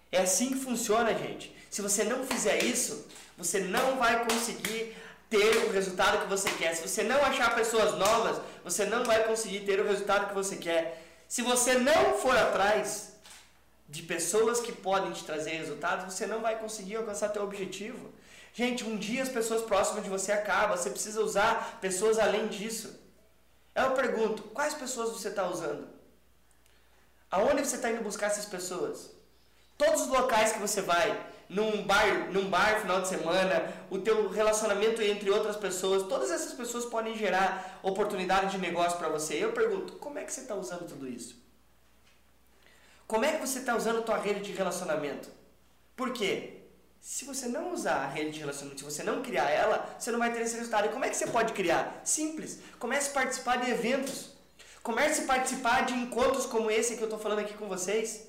É 0.10 0.20
assim 0.20 0.48
que 0.48 0.60
funciona, 0.60 1.14
gente. 1.14 1.54
Se 1.70 1.82
você 1.82 2.06
não 2.06 2.26
fizer 2.26 2.64
isso, 2.64 3.06
você 3.38 3.60
não 3.60 3.98
vai 3.98 4.26
conseguir 4.26 4.96
ter 5.30 5.58
o 5.66 5.72
resultado 5.74 6.22
que 6.24 6.30
você 6.30 6.50
quer. 6.52 6.74
Se 6.74 6.88
você 6.88 7.04
não 7.04 7.22
achar 7.26 7.54
pessoas 7.54 7.98
novas, 7.98 8.42
você 8.64 8.86
não 8.86 9.04
vai 9.04 9.26
conseguir 9.26 9.66
ter 9.66 9.82
o 9.82 9.86
resultado 9.86 10.30
que 10.30 10.34
você 10.34 10.56
quer. 10.56 11.04
Se 11.28 11.42
você 11.42 11.74
não 11.74 12.18
for 12.20 12.38
atrás 12.38 13.16
de 13.90 14.04
pessoas 14.04 14.62
que 14.62 14.72
podem 14.72 15.12
te 15.12 15.26
trazer 15.26 15.52
resultados, 15.58 16.14
você 16.14 16.26
não 16.26 16.40
vai 16.40 16.58
conseguir 16.58 16.96
alcançar 16.96 17.28
teu 17.28 17.44
objetivo. 17.44 18.14
Gente, 18.56 18.86
um 18.86 18.96
dia 18.96 19.22
as 19.22 19.28
pessoas 19.28 19.64
próximas 19.64 20.06
de 20.06 20.10
você 20.10 20.32
acabam, 20.32 20.78
você 20.78 20.90
precisa 20.90 21.20
usar 21.20 21.78
pessoas 21.82 22.18
além 22.18 22.48
disso. 22.48 22.98
Eu 23.76 23.92
pergunto, 23.92 24.44
quais 24.44 24.74
pessoas 24.74 25.10
você 25.10 25.28
está 25.28 25.46
usando? 25.46 25.90
Aonde 27.30 27.66
você 27.66 27.76
está 27.76 27.92
indo 27.92 28.02
buscar 28.02 28.28
essas 28.28 28.46
pessoas? 28.46 29.12
Todos 29.78 30.04
os 30.04 30.08
locais 30.08 30.54
que 30.54 30.60
você 30.60 30.82
vai, 30.82 31.22
num 31.50 31.84
bar, 31.84 32.32
num 32.32 32.50
bar 32.50 32.80
final 32.80 33.02
de 33.02 33.10
semana, 33.10 33.74
o 33.90 34.00
teu 34.00 34.30
relacionamento 34.30 35.02
entre 35.02 35.30
outras 35.30 35.58
pessoas, 35.58 36.04
todas 36.04 36.32
essas 36.32 36.54
pessoas 36.54 36.86
podem 36.86 37.14
gerar 37.14 37.82
oportunidade 37.84 38.52
de 38.52 38.58
negócio 38.58 38.98
para 38.98 39.10
você. 39.10 39.34
Eu 39.34 39.52
pergunto, 39.52 39.98
como 39.98 40.18
é 40.18 40.24
que 40.24 40.32
você 40.32 40.40
está 40.40 40.56
usando 40.56 40.88
tudo 40.88 41.10
isso? 41.10 41.36
Como 43.06 43.26
é 43.26 43.34
que 43.34 43.46
você 43.46 43.60
está 43.60 43.76
usando 43.76 44.00
a 44.00 44.04
tua 44.04 44.18
rede 44.18 44.40
de 44.40 44.54
relacionamento? 44.54 45.30
Por 45.94 46.14
quê? 46.14 46.55
Se 47.08 47.24
você 47.24 47.48
não 47.48 47.72
usar 47.72 47.98
a 47.98 48.08
rede 48.08 48.32
de 48.32 48.40
relacionamento, 48.40 48.80
se 48.80 48.92
você 48.92 49.04
não 49.04 49.22
criar 49.22 49.48
ela, 49.52 49.96
você 49.98 50.10
não 50.10 50.18
vai 50.18 50.34
ter 50.34 50.42
esse 50.42 50.56
resultado. 50.56 50.88
E 50.88 50.90
como 50.90 51.06
é 51.06 51.10
que 51.10 51.16
você 51.16 51.28
pode 51.28 51.54
criar? 51.54 52.02
Simples. 52.04 52.58
Comece 52.80 53.12
a 53.12 53.14
participar 53.14 53.58
de 53.58 53.70
eventos. 53.70 54.32
Comece 54.82 55.22
a 55.22 55.26
participar 55.26 55.86
de 55.86 55.94
encontros 55.94 56.48
como 56.48 56.72
esse 56.72 56.96
que 56.96 57.04
eu 57.04 57.06
estou 57.06 57.20
falando 57.20 57.42
aqui 57.42 57.54
com 57.54 57.68
vocês. 57.68 58.22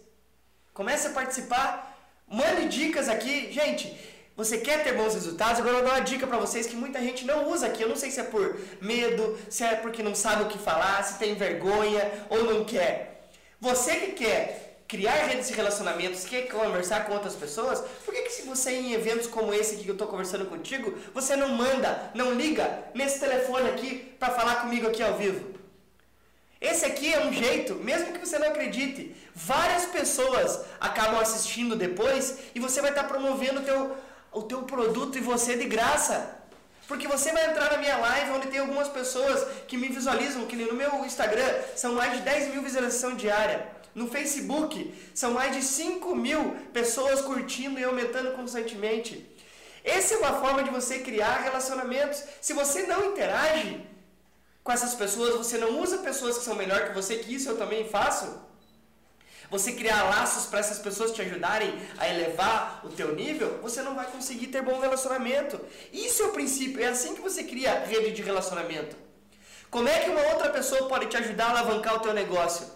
Comece 0.74 1.06
a 1.06 1.10
participar 1.12 1.96
Mande 2.28 2.68
dicas 2.68 3.08
aqui. 3.08 3.50
Gente, 3.50 3.96
você 4.36 4.58
quer 4.58 4.84
ter 4.84 4.92
bons 4.92 5.14
resultados? 5.14 5.58
Agora 5.58 5.76
eu 5.76 5.80
vou 5.80 5.88
dar 5.88 5.96
uma 5.96 6.04
dica 6.04 6.26
para 6.26 6.36
vocês 6.36 6.66
que 6.66 6.76
muita 6.76 7.00
gente 7.00 7.24
não 7.24 7.50
usa 7.50 7.68
aqui. 7.68 7.82
Eu 7.82 7.88
não 7.88 7.96
sei 7.96 8.10
se 8.10 8.20
é 8.20 8.24
por 8.24 8.60
medo, 8.82 9.38
se 9.48 9.64
é 9.64 9.76
porque 9.76 10.02
não 10.02 10.14
sabe 10.14 10.42
o 10.42 10.48
que 10.48 10.58
falar, 10.58 11.02
se 11.02 11.18
tem 11.18 11.34
vergonha 11.34 12.26
ou 12.28 12.44
não 12.44 12.62
quer. 12.66 13.30
Você 13.58 13.96
que 13.96 14.12
quer 14.12 14.65
criar 14.88 15.26
redes 15.26 15.48
de 15.48 15.54
relacionamentos, 15.54 16.24
quer 16.24 16.48
conversar 16.48 17.06
com 17.06 17.12
outras 17.12 17.34
pessoas, 17.34 17.80
por 18.04 18.14
que, 18.14 18.22
que 18.22 18.32
se 18.32 18.42
você 18.42 18.70
em 18.70 18.92
eventos 18.92 19.26
como 19.26 19.52
esse 19.52 19.76
que 19.76 19.88
eu 19.88 19.94
estou 19.94 20.06
conversando 20.06 20.46
contigo, 20.46 20.96
você 21.12 21.34
não 21.34 21.48
manda, 21.48 22.10
não 22.14 22.34
liga 22.34 22.84
nesse 22.94 23.18
telefone 23.18 23.68
aqui 23.68 24.14
para 24.18 24.32
falar 24.32 24.56
comigo 24.56 24.86
aqui 24.86 25.02
ao 25.02 25.16
vivo? 25.16 25.56
Esse 26.60 26.86
aqui 26.86 27.12
é 27.12 27.20
um 27.20 27.32
jeito, 27.32 27.74
mesmo 27.74 28.12
que 28.12 28.18
você 28.18 28.38
não 28.38 28.48
acredite, 28.48 29.14
várias 29.34 29.84
pessoas 29.86 30.60
acabam 30.80 31.20
assistindo 31.20 31.76
depois 31.76 32.38
e 32.54 32.60
você 32.60 32.80
vai 32.80 32.90
estar 32.90 33.04
promovendo 33.04 33.60
o 33.60 33.64
teu, 33.64 33.96
o 34.32 34.42
teu 34.42 34.62
produto 34.62 35.18
e 35.18 35.20
você 35.20 35.56
de 35.56 35.66
graça. 35.66 36.34
Porque 36.88 37.08
você 37.08 37.32
vai 37.32 37.50
entrar 37.50 37.72
na 37.72 37.78
minha 37.78 37.96
live 37.96 38.30
onde 38.30 38.46
tem 38.46 38.60
algumas 38.60 38.88
pessoas 38.88 39.46
que 39.66 39.76
me 39.76 39.88
visualizam, 39.88 40.46
que 40.46 40.56
no 40.56 40.72
meu 40.72 41.04
Instagram 41.04 41.46
são 41.74 41.94
mais 41.94 42.12
de 42.12 42.20
10 42.20 42.54
mil 42.54 42.62
visualizações 42.62 43.18
diárias. 43.18 43.60
No 43.96 44.06
Facebook 44.08 44.94
são 45.14 45.30
mais 45.32 45.56
de 45.56 45.62
5 45.62 46.14
mil 46.14 46.54
pessoas 46.70 47.22
curtindo 47.22 47.80
e 47.80 47.84
aumentando 47.84 48.32
constantemente. 48.32 49.26
Essa 49.82 50.12
é 50.12 50.18
uma 50.18 50.34
forma 50.38 50.62
de 50.62 50.68
você 50.68 50.98
criar 50.98 51.38
relacionamentos. 51.38 52.22
Se 52.42 52.52
você 52.52 52.82
não 52.82 53.06
interage, 53.06 53.80
com 54.62 54.70
essas 54.70 54.94
pessoas, 54.94 55.34
você 55.36 55.56
não 55.56 55.80
usa 55.80 55.98
pessoas 55.98 56.36
que 56.36 56.44
são 56.44 56.54
melhor 56.54 56.88
que 56.88 56.94
você, 56.94 57.16
que 57.16 57.34
isso 57.34 57.48
eu 57.48 57.56
também 57.56 57.88
faço. 57.88 58.38
Você 59.50 59.72
criar 59.72 60.02
laços 60.02 60.44
para 60.44 60.58
essas 60.58 60.78
pessoas 60.78 61.12
te 61.12 61.22
ajudarem 61.22 61.72
a 61.96 62.06
elevar 62.06 62.82
o 62.84 62.90
teu 62.90 63.14
nível, 63.14 63.60
você 63.62 63.80
não 63.80 63.94
vai 63.94 64.04
conseguir 64.10 64.48
ter 64.48 64.60
bom 64.60 64.78
relacionamento. 64.78 65.58
Isso 65.90 66.22
é 66.22 66.26
o 66.26 66.32
princípio, 66.32 66.82
é 66.82 66.88
assim 66.88 67.14
que 67.14 67.22
você 67.22 67.44
cria 67.44 67.78
rede 67.78 68.12
de 68.12 68.20
relacionamento. 68.20 68.94
Como 69.70 69.88
é 69.88 70.00
que 70.00 70.10
uma 70.10 70.32
outra 70.32 70.50
pessoa 70.50 70.86
pode 70.86 71.06
te 71.06 71.16
ajudar 71.16 71.46
a 71.46 71.50
alavancar 71.50 71.94
o 71.94 72.00
teu 72.00 72.12
negócio? 72.12 72.75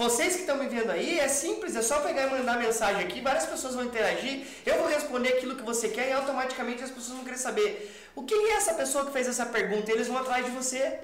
Vocês 0.00 0.32
que 0.34 0.40
estão 0.40 0.56
me 0.56 0.66
vendo 0.66 0.90
aí, 0.90 1.20
é 1.20 1.28
simples, 1.28 1.76
é 1.76 1.82
só 1.82 2.00
pegar 2.00 2.26
e 2.26 2.30
mandar 2.30 2.58
mensagem 2.58 3.02
aqui, 3.04 3.20
várias 3.20 3.44
pessoas 3.44 3.74
vão 3.74 3.84
interagir, 3.84 4.46
eu 4.64 4.78
vou 4.78 4.88
responder 4.88 5.28
aquilo 5.34 5.56
que 5.56 5.62
você 5.62 5.90
quer 5.90 6.08
e 6.08 6.12
automaticamente 6.14 6.82
as 6.82 6.90
pessoas 6.90 7.16
vão 7.16 7.22
querer 7.22 7.36
saber 7.36 7.70
o 8.14 8.22
que 8.22 8.32
é 8.32 8.52
essa 8.52 8.72
pessoa 8.72 9.04
que 9.04 9.12
fez 9.12 9.28
essa 9.28 9.44
pergunta? 9.44 9.92
Eles 9.92 10.08
vão 10.08 10.16
atrás 10.16 10.46
de 10.46 10.52
você. 10.52 11.00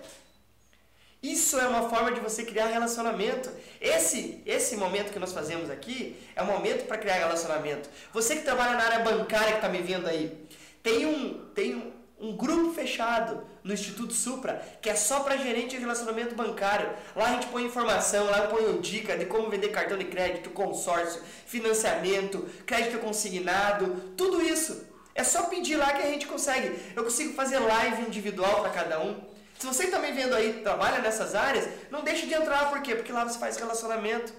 Isso 1.23 1.61
é 1.61 1.69
uma 1.69 1.91
forma 1.91 2.11
de 2.11 2.21
você 2.21 2.43
criar 2.43 2.69
relacionamento. 2.69 3.50
Esse, 3.83 4.43
esse 4.47 4.76
momento 4.79 5.12
que 5.12 5.19
nós 5.19 5.35
fazemos 5.35 5.69
aqui 5.69 6.17
é 6.35 6.43
um 6.43 6.47
momento 6.47 6.87
para 6.87 6.97
criar 6.97 7.17
relacionamento. 7.17 7.91
Você 8.15 8.37
que 8.37 8.45
trabalha 8.45 8.79
na 8.79 8.85
área 8.85 9.00
bancária 9.00 9.53
que 9.53 9.59
está 9.59 9.69
me 9.69 9.83
vendo 9.83 10.07
aí, 10.07 10.35
tem 10.83 11.05
um, 11.05 11.45
tem 11.55 11.75
um, 11.75 11.93
um 12.18 12.35
grupo 12.35 12.73
fechado 12.73 13.44
no 13.62 13.75
Instituto 13.75 14.12
Supra 14.12 14.62
que 14.80 14.88
é 14.88 14.94
só 14.94 15.20
para 15.20 15.37
gerente 15.37 15.76
de 15.76 15.80
relacionamento 15.80 16.35
bancário. 16.35 16.90
Lá 17.14 17.26
a 17.26 17.32
gente 17.32 17.46
põe 17.49 17.64
informação, 17.64 18.26
lá 18.26 18.44
eu 18.44 18.50
ponho 18.50 18.80
dica 18.80 19.16
de 19.16 19.26
como 19.26 19.50
vender 19.50 19.68
cartão 19.68 19.99
de 19.99 20.06
crédito, 20.06 20.50
consórcio, 20.50 21.23
financiamento, 21.46 22.49
crédito 22.64 22.99
consignado, 22.99 24.14
tudo 24.16 24.42
isso. 24.42 24.87
É 25.14 25.25
só 25.25 25.44
pedir 25.44 25.76
lá 25.76 25.92
que 25.92 26.02
a 26.02 26.11
gente 26.11 26.26
consegue. 26.26 26.78
Eu 26.94 27.04
consigo 27.04 27.35
fazer 27.35 27.58
live 27.58 28.02
individual 28.02 28.61
para 28.61 28.70
cada 28.70 29.00
um. 29.00 29.20
Se 29.58 29.66
você 29.66 29.87
também 29.87 30.14
vendo 30.14 30.35
aí, 30.35 30.61
trabalha 30.62 30.99
nessas 30.99 31.35
áreas, 31.35 31.66
não 31.90 32.04
deixe 32.04 32.26
de 32.26 32.35
entrar, 32.35 32.68
por 32.68 32.82
quê? 32.82 32.94
Porque 32.94 33.12
lá 33.12 33.25
você 33.25 33.38
faz 33.38 33.56
relacionamento. 33.56 34.32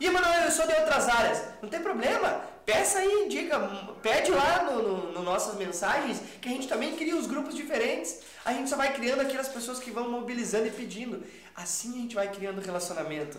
E, 0.00 0.06
Emanuel, 0.06 0.44
eu 0.44 0.50
sou 0.50 0.66
de 0.66 0.74
outras 0.74 1.08
áreas. 1.08 1.42
Não 1.60 1.68
tem 1.68 1.80
problema. 1.80 2.42
Peça 2.66 2.98
aí, 2.98 3.28
dica, 3.28 3.60
pede 4.02 4.32
lá 4.32 4.64
no, 4.64 4.82
no, 4.82 5.12
no, 5.12 5.22
nossas 5.22 5.54
mensagens 5.54 6.20
que 6.42 6.48
a 6.48 6.50
gente 6.50 6.66
também 6.66 6.96
cria 6.96 7.14
os 7.14 7.28
grupos 7.28 7.54
diferentes. 7.54 8.22
A 8.44 8.52
gente 8.52 8.68
só 8.68 8.76
vai 8.76 8.92
criando 8.92 9.20
aquelas 9.20 9.48
pessoas 9.48 9.78
que 9.78 9.92
vão 9.92 10.10
mobilizando 10.10 10.66
e 10.66 10.72
pedindo. 10.72 11.24
Assim 11.54 11.94
a 11.94 12.02
gente 12.02 12.16
vai 12.16 12.28
criando 12.28 12.60
relacionamento. 12.60 13.38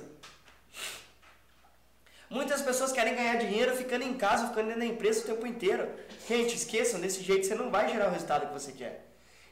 Muitas 2.29 2.61
pessoas 2.61 2.93
querem 2.93 3.15
ganhar 3.15 3.35
dinheiro 3.35 3.75
ficando 3.75 4.05
em 4.05 4.13
casa, 4.13 4.47
ficando 4.47 4.67
dentro 4.67 4.79
da 4.79 4.85
empresa 4.85 5.19
o 5.19 5.23
tempo 5.23 5.45
inteiro. 5.45 5.89
Gente, 6.25 6.55
esqueçam, 6.55 7.01
desse 7.01 7.21
jeito 7.21 7.45
você 7.45 7.55
não 7.55 7.69
vai 7.69 7.89
gerar 7.89 8.07
o 8.07 8.11
resultado 8.11 8.47
que 8.47 8.53
você 8.53 8.71
quer. 8.71 9.07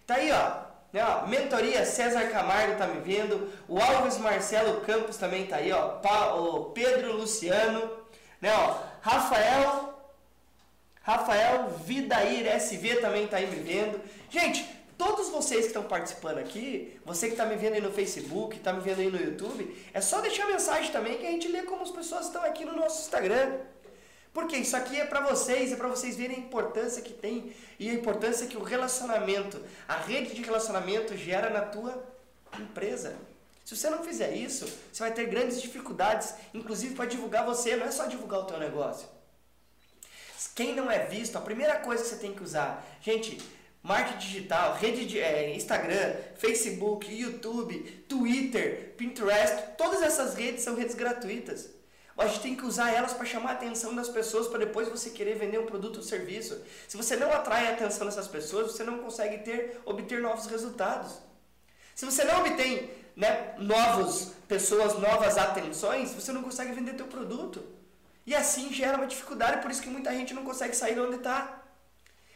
Tá 0.07 0.15
aí, 0.15 0.31
ó. 0.31 0.73
Né, 0.93 1.03
ó 1.03 1.27
mentoria 1.27 1.85
César 1.85 2.29
Camargo 2.29 2.77
tá 2.77 2.87
me 2.87 3.01
vendo. 3.01 3.51
O 3.67 3.77
Alves 3.77 4.17
Marcelo 4.19 4.79
Campos 4.81 5.17
também 5.17 5.45
tá 5.45 5.57
aí, 5.57 5.71
ó. 5.73 5.99
Pa, 5.99 6.33
o 6.35 6.65
Pedro 6.71 7.17
Luciano. 7.17 8.04
Né, 8.45 8.53
ó. 8.53 8.77
Rafael. 9.01 9.91
Rafael 11.01 11.69
Vidair 11.83 12.47
SV 12.47 12.97
também 12.97 13.27
tá 13.27 13.37
aí 13.37 13.47
me 13.47 13.57
vendo. 13.57 13.99
Gente, 14.29 14.75
Todos 14.97 15.27
vocês 15.27 15.63
que 15.63 15.67
estão 15.67 15.83
participando 15.83 16.37
aqui, 16.37 16.97
você 17.03 17.27
que 17.27 17.33
está 17.33 17.45
me 17.45 17.57
vendo 17.57 17.73
aí 17.73 17.81
no 17.81 17.91
Facebook, 17.91 18.55
está 18.55 18.71
me 18.71 18.79
vendo 18.79 19.01
aí 19.01 19.11
no 19.11 19.19
YouTube, 19.19 19.75
é 19.93 19.99
só 19.99 20.21
deixar 20.21 20.47
mensagem 20.47 20.89
também 20.89 21.17
que 21.17 21.27
a 21.27 21.31
gente 21.31 21.49
lê 21.49 21.63
como 21.63 21.83
as 21.83 21.91
pessoas 21.91 22.27
estão 22.27 22.41
aqui 22.45 22.63
no 22.63 22.73
nosso 22.73 23.01
Instagram. 23.01 23.57
Porque 24.33 24.55
isso 24.55 24.73
aqui 24.77 24.97
é 24.97 25.05
para 25.05 25.19
vocês, 25.19 25.73
é 25.73 25.75
para 25.75 25.89
vocês 25.89 26.15
verem 26.15 26.37
a 26.37 26.39
importância 26.39 27.01
que 27.01 27.11
tem 27.11 27.53
e 27.77 27.89
a 27.89 27.93
importância 27.93 28.47
que 28.47 28.55
o 28.55 28.63
relacionamento, 28.63 29.61
a 29.85 29.97
rede 29.97 30.33
de 30.33 30.41
relacionamento 30.41 31.17
gera 31.17 31.49
na 31.49 31.63
tua 31.63 32.01
empresa. 32.57 33.17
Se 33.65 33.75
você 33.75 33.89
não 33.89 34.03
fizer 34.03 34.31
isso, 34.31 34.65
você 34.93 35.01
vai 35.01 35.11
ter 35.11 35.25
grandes 35.25 35.59
dificuldades, 35.59 36.35
inclusive 36.53 36.93
para 36.93 37.07
divulgar 37.07 37.43
você, 37.43 37.75
não 37.75 37.87
é 37.87 37.91
só 37.91 38.05
divulgar 38.05 38.41
o 38.41 38.45
teu 38.45 38.59
negócio. 38.59 39.09
Quem 40.53 40.75
não 40.75 40.89
é 40.89 41.07
visto, 41.07 41.35
a 41.35 41.41
primeira 41.41 41.79
coisa 41.79 42.03
que 42.03 42.09
você 42.09 42.17
tem 42.17 42.33
que 42.35 42.43
usar, 42.43 42.85
gente, 43.01 43.41
marketing 43.81 44.19
digital, 44.19 44.75
rede 44.75 45.07
de 45.07 45.19
é, 45.19 45.55
Instagram, 45.55 46.15
Facebook, 46.35 47.11
YouTube, 47.11 48.05
Twitter, 48.07 48.93
Pinterest, 48.95 49.75
todas 49.75 50.03
essas 50.03 50.35
redes 50.35 50.63
são 50.63 50.75
redes 50.75 50.93
gratuitas. 50.93 51.71
A 52.15 52.27
gente 52.27 52.41
tem 52.41 52.55
que 52.55 52.65
usar 52.65 52.93
elas 52.93 53.13
para 53.13 53.25
chamar 53.25 53.49
a 53.49 53.53
atenção 53.53 53.95
das 53.95 54.07
pessoas 54.07 54.47
para 54.47 54.59
depois 54.59 54.87
você 54.87 55.09
querer 55.09 55.39
vender 55.39 55.57
um 55.57 55.65
produto 55.65 55.97
ou 55.97 56.03
serviço. 56.03 56.63
Se 56.87 56.95
você 56.95 57.15
não 57.15 57.33
atrai 57.33 57.67
a 57.67 57.71
atenção 57.71 58.05
dessas 58.05 58.27
pessoas, 58.27 58.71
você 58.71 58.83
não 58.83 58.99
consegue 58.99 59.39
ter 59.39 59.81
obter 59.85 60.21
novos 60.21 60.45
resultados. 60.45 61.17
Se 61.95 62.05
você 62.05 62.23
não 62.23 62.39
obtém 62.41 62.89
né, 63.15 63.55
novos 63.57 64.33
pessoas, 64.47 64.99
novas 64.99 65.37
atenções, 65.37 66.13
você 66.13 66.31
não 66.31 66.43
consegue 66.43 66.73
vender 66.73 66.93
teu 66.93 67.07
produto. 67.07 67.63
E 68.25 68.33
assim 68.33 68.73
gera 68.73 68.97
uma 68.97 69.07
dificuldade, 69.07 69.61
por 69.61 69.71
isso 69.71 69.81
que 69.81 69.89
muita 69.89 70.11
gente 70.11 70.33
não 70.33 70.43
consegue 70.43 70.75
sair 70.75 70.95
de 70.95 70.99
onde 70.99 71.17
está. 71.17 71.61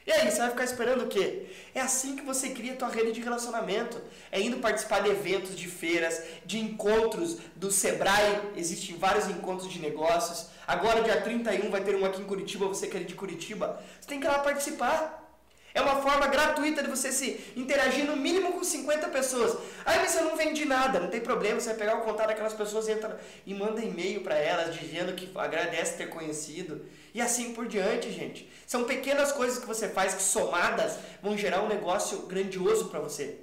E 0.09 0.12
aí, 0.12 0.31
você 0.31 0.39
vai 0.39 0.50
ficar 0.50 0.63
esperando 0.63 1.03
o 1.03 1.07
quê? 1.07 1.51
É 1.75 1.81
assim 1.81 2.15
que 2.15 2.24
você 2.24 2.50
cria 2.50 2.74
a 2.74 2.75
tua 2.75 2.88
rede 2.88 3.12
de 3.12 3.21
relacionamento. 3.21 4.01
É 4.31 4.41
indo 4.41 4.57
participar 4.57 5.01
de 5.01 5.09
eventos, 5.12 5.55
de 5.55 5.67
feiras, 5.67 6.24
de 6.43 6.57
encontros 6.57 7.38
do 7.55 7.71
Sebrae. 7.71 8.41
Existem 8.55 8.98
vários 8.98 9.29
encontros 9.29 9.71
de 9.71 9.77
negócios. 9.77 10.48
Agora, 10.65 11.03
dia 11.03 11.21
31, 11.21 11.69
vai 11.69 11.83
ter 11.83 11.95
um 11.95 12.03
aqui 12.05 12.21
em 12.21 12.25
Curitiba, 12.25 12.67
você 12.67 12.88
que 12.88 12.98
é 12.98 13.01
de 13.01 13.13
Curitiba. 13.13 13.83
Você 14.01 14.07
tem 14.07 14.19
que 14.19 14.25
ir 14.25 14.29
lá 14.29 14.39
participar. 14.39 15.28
É 15.73 15.81
uma 15.81 16.01
forma 16.01 16.27
gratuita 16.27 16.81
de 16.81 16.89
você 16.89 17.11
se 17.11 17.53
interagir 17.55 18.05
no 18.05 18.15
mínimo 18.15 18.53
com 18.53 18.63
50 18.63 19.07
pessoas. 19.09 19.57
Aí 19.85 19.99
você 20.05 20.21
não 20.21 20.35
vende 20.35 20.65
nada, 20.65 20.99
não 20.99 21.09
tem 21.09 21.21
problema, 21.21 21.59
você 21.59 21.69
vai 21.69 21.77
pegar 21.77 21.97
o 21.97 22.01
contato 22.01 22.27
daquelas 22.27 22.53
pessoas 22.53 22.89
entra 22.89 23.19
e 23.45 23.53
manda 23.53 23.81
e-mail 23.81 24.21
para 24.21 24.35
elas 24.35 24.75
dizendo 24.75 25.13
que 25.13 25.29
agradece 25.35 25.97
ter 25.97 26.09
conhecido. 26.09 26.85
E 27.13 27.21
assim 27.21 27.53
por 27.53 27.67
diante, 27.67 28.11
gente. 28.11 28.49
São 28.65 28.83
pequenas 28.83 29.31
coisas 29.31 29.59
que 29.59 29.67
você 29.67 29.88
faz 29.89 30.13
que 30.13 30.23
somadas 30.23 30.97
vão 31.21 31.38
gerar 31.38 31.61
um 31.61 31.67
negócio 31.67 32.23
grandioso 32.23 32.89
para 32.89 32.99
você. 32.99 33.39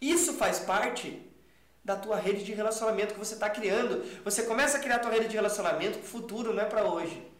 Isso 0.00 0.34
faz 0.34 0.60
parte 0.60 1.22
da 1.84 1.96
tua 1.96 2.16
rede 2.16 2.44
de 2.44 2.52
relacionamento 2.52 3.14
que 3.14 3.18
você 3.18 3.34
está 3.34 3.48
criando. 3.48 4.04
Você 4.24 4.42
começa 4.42 4.76
a 4.76 4.80
criar 4.80 4.96
a 4.96 5.00
tua 5.00 5.12
rede 5.12 5.28
de 5.28 5.36
relacionamento 5.36 5.98
para 5.98 6.06
o 6.06 6.10
futuro, 6.10 6.52
não 6.52 6.62
é 6.62 6.66
para 6.66 6.84
hoje. 6.84 7.35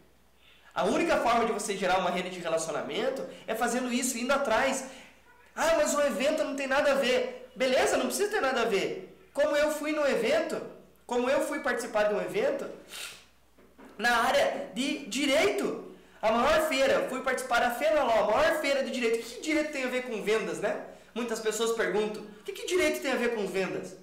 A 0.76 0.84
única 0.84 1.16
forma 1.16 1.46
de 1.46 1.52
você 1.52 1.74
gerar 1.74 1.98
uma 1.98 2.10
rede 2.10 2.28
de 2.28 2.38
relacionamento 2.38 3.26
é 3.46 3.54
fazendo 3.54 3.90
isso, 3.90 4.18
indo 4.18 4.30
atrás. 4.30 4.84
Ah, 5.56 5.72
mas 5.78 5.94
o 5.94 6.02
evento 6.02 6.44
não 6.44 6.54
tem 6.54 6.66
nada 6.66 6.92
a 6.92 6.94
ver. 6.96 7.50
Beleza, 7.56 7.96
não 7.96 8.08
precisa 8.08 8.30
ter 8.30 8.42
nada 8.42 8.60
a 8.60 8.64
ver. 8.66 9.16
Como 9.32 9.56
eu 9.56 9.70
fui 9.70 9.92
no 9.92 10.06
evento, 10.06 10.60
como 11.06 11.30
eu 11.30 11.40
fui 11.40 11.60
participar 11.60 12.04
de 12.04 12.14
um 12.14 12.20
evento 12.20 12.66
na 13.96 14.18
área 14.18 14.70
de 14.74 15.06
direito. 15.06 15.94
A 16.20 16.30
maior 16.30 16.68
feira, 16.68 17.06
fui 17.08 17.22
participar 17.22 17.60
da 17.60 17.70
Feira 17.70 18.02
Law, 18.02 18.24
a 18.24 18.36
maior 18.36 18.60
feira 18.60 18.82
de 18.84 18.90
direito. 18.90 19.20
O 19.20 19.30
que 19.30 19.40
direito 19.40 19.72
tem 19.72 19.84
a 19.84 19.88
ver 19.88 20.02
com 20.02 20.22
vendas, 20.22 20.58
né? 20.58 20.78
Muitas 21.14 21.40
pessoas 21.40 21.72
perguntam: 21.72 22.22
o 22.22 22.42
que, 22.44 22.52
que 22.52 22.66
direito 22.66 23.00
tem 23.00 23.12
a 23.12 23.16
ver 23.16 23.34
com 23.34 23.46
vendas? 23.46 23.96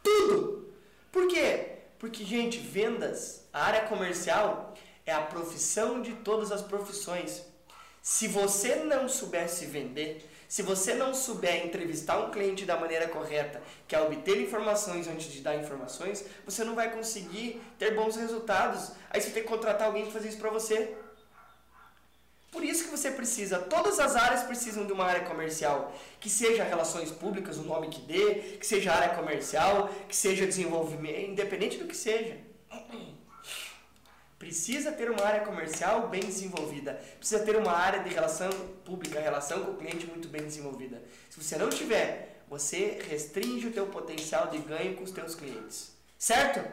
Tudo! 0.00 0.72
Por 1.10 1.26
quê? 1.26 1.78
Porque, 1.98 2.24
gente, 2.24 2.58
vendas, 2.58 3.48
a 3.52 3.64
área 3.64 3.80
comercial, 3.82 4.67
é 5.08 5.14
a 5.14 5.22
profissão 5.22 6.02
de 6.02 6.12
todas 6.12 6.52
as 6.52 6.60
profissões. 6.60 7.42
Se 8.02 8.28
você 8.28 8.76
não 8.76 9.08
souber 9.08 9.48
se 9.48 9.64
vender, 9.64 10.28
se 10.48 10.62
você 10.62 10.94
não 10.94 11.12
souber 11.12 11.66
entrevistar 11.66 12.18
um 12.18 12.30
cliente 12.30 12.64
da 12.64 12.76
maneira 12.76 13.08
correta, 13.08 13.60
que 13.86 13.94
é 13.94 14.00
obter 14.00 14.40
informações 14.40 15.08
antes 15.08 15.32
de 15.32 15.40
dar 15.40 15.56
informações, 15.56 16.24
você 16.44 16.64
não 16.64 16.74
vai 16.74 16.90
conseguir 16.90 17.60
ter 17.78 17.94
bons 17.94 18.16
resultados. 18.16 18.92
Aí 19.10 19.20
você 19.20 19.30
tem 19.30 19.42
que 19.42 19.48
contratar 19.48 19.88
alguém 19.88 20.04
para 20.04 20.12
fazer 20.12 20.28
isso 20.28 20.38
para 20.38 20.50
você. 20.50 20.96
Por 22.50 22.64
isso 22.64 22.84
que 22.84 22.90
você 22.90 23.10
precisa, 23.10 23.58
todas 23.58 23.98
as 24.00 24.16
áreas 24.16 24.42
precisam 24.42 24.86
de 24.86 24.92
uma 24.92 25.04
área 25.04 25.26
comercial, 25.26 25.94
que 26.18 26.30
seja 26.30 26.64
relações 26.64 27.10
públicas, 27.10 27.58
o 27.58 27.62
nome 27.62 27.88
que 27.88 28.00
dê, 28.00 28.56
que 28.58 28.66
seja 28.66 28.92
área 28.92 29.14
comercial, 29.14 29.90
que 30.08 30.16
seja 30.16 30.46
desenvolvimento, 30.46 31.30
independente 31.30 31.76
do 31.76 31.86
que 31.86 31.96
seja. 31.96 32.38
Precisa 34.38 34.92
ter 34.92 35.10
uma 35.10 35.24
área 35.24 35.40
comercial 35.40 36.08
bem 36.08 36.20
desenvolvida. 36.20 36.94
Precisa 37.18 37.44
ter 37.44 37.56
uma 37.56 37.72
área 37.72 38.04
de 38.04 38.10
relação 38.10 38.48
pública, 38.84 39.20
relação 39.20 39.64
com 39.64 39.72
o 39.72 39.76
cliente 39.76 40.06
muito 40.06 40.28
bem 40.28 40.42
desenvolvida. 40.42 41.02
Se 41.28 41.42
você 41.42 41.56
não 41.56 41.68
tiver, 41.68 42.40
você 42.48 43.02
restringe 43.08 43.66
o 43.66 43.72
teu 43.72 43.86
potencial 43.86 44.46
de 44.46 44.58
ganho 44.58 44.94
com 44.94 45.02
os 45.02 45.10
teus 45.10 45.34
clientes. 45.34 45.90
Certo? 46.16 46.64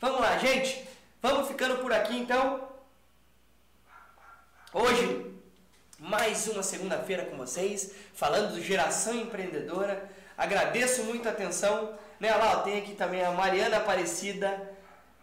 Vamos 0.00 0.20
lá, 0.20 0.38
gente. 0.38 0.82
Vamos 1.20 1.46
ficando 1.46 1.78
por 1.82 1.92
aqui 1.92 2.16
então. 2.16 2.66
Hoje, 4.72 5.34
mais 5.98 6.48
uma 6.48 6.62
segunda-feira 6.62 7.26
com 7.26 7.36
vocês, 7.36 7.92
falando 8.14 8.54
do 8.54 8.62
Geração 8.62 9.14
Empreendedora. 9.14 10.10
Agradeço 10.38 11.04
muito 11.04 11.28
a 11.28 11.32
atenção. 11.32 11.98
Né, 12.18 12.34
lá, 12.34 12.62
tem 12.62 12.78
aqui 12.78 12.94
também 12.94 13.22
a 13.22 13.30
Mariana 13.30 13.76
Aparecida 13.76 14.74